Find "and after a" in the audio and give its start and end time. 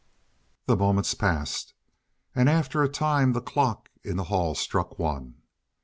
2.33-2.89